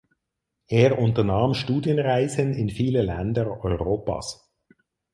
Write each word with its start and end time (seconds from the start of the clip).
Er 0.67 0.97
unternahm 0.97 1.53
Studienreisen 1.53 2.53
in 2.55 2.71
viele 2.71 3.03
Länder 3.03 3.63
Europas. 3.63 4.51